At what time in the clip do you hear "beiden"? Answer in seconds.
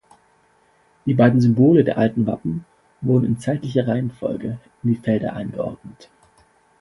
1.13-1.39